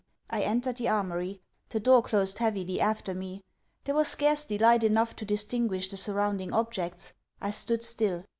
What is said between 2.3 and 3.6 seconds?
heavily after me.